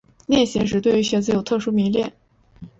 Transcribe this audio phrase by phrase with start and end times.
[0.25, 2.11] 恋鞋指对于鞋子有特殊迷恋。